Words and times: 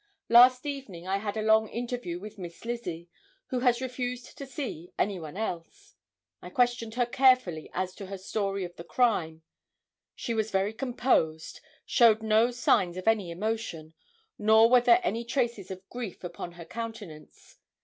Last 0.29 0.65
evening 0.65 1.07
I 1.07 1.17
had 1.17 1.37
a 1.37 1.43
long 1.43 1.67
interview 1.69 2.19
with 2.19 2.39
Miss 2.39 2.65
Lizzie, 2.65 3.07
who 3.49 3.59
has 3.59 3.81
refused 3.81 4.35
to 4.39 4.47
see 4.47 4.91
anyone 4.97 5.37
else. 5.37 5.93
I 6.41 6.49
questioned 6.49 6.95
her 6.95 7.05
carefully 7.05 7.69
as 7.71 7.93
to 7.97 8.07
her 8.07 8.17
story 8.17 8.63
of 8.65 8.75
the 8.77 8.83
crime. 8.83 9.43
She 10.15 10.33
was 10.33 10.49
very 10.49 10.73
composed, 10.73 11.61
showed 11.85 12.23
no 12.23 12.49
signs 12.49 12.97
of 12.97 13.07
any 13.07 13.29
emotion, 13.29 13.93
nor 14.39 14.71
were 14.71 14.81
there 14.81 15.01
any 15.03 15.23
traces 15.23 15.69
of 15.69 15.87
grief 15.91 16.23
upon 16.23 16.53
her 16.53 16.65
countenance. 16.65 17.59